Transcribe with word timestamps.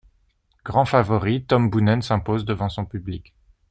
Grand 0.65 0.85
favori, 0.89 1.45
Tom 1.45 1.69
Boonen 1.69 2.01
s'impose 2.01 2.43
devant 2.43 2.69
son 2.69 2.85
public. 2.85 3.35